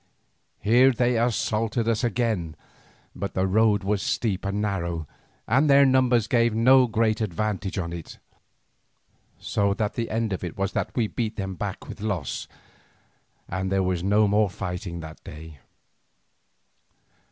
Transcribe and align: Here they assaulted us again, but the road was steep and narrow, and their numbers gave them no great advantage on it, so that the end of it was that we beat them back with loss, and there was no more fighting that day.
Here 0.59 0.91
they 0.91 1.15
assaulted 1.19 1.87
us 1.87 2.03
again, 2.03 2.55
but 3.15 3.35
the 3.35 3.45
road 3.45 3.83
was 3.83 4.01
steep 4.01 4.45
and 4.45 4.59
narrow, 4.59 5.07
and 5.47 5.69
their 5.69 5.85
numbers 5.85 6.25
gave 6.25 6.53
them 6.53 6.63
no 6.63 6.87
great 6.87 7.21
advantage 7.21 7.77
on 7.77 7.93
it, 7.93 8.17
so 9.37 9.75
that 9.75 9.93
the 9.93 10.09
end 10.09 10.33
of 10.33 10.43
it 10.43 10.57
was 10.57 10.71
that 10.71 10.95
we 10.95 11.05
beat 11.05 11.35
them 11.35 11.53
back 11.53 11.87
with 11.87 12.01
loss, 12.01 12.47
and 13.47 13.71
there 13.71 13.83
was 13.83 14.01
no 14.03 14.27
more 14.27 14.49
fighting 14.49 15.01
that 15.01 15.23
day. 15.23 15.59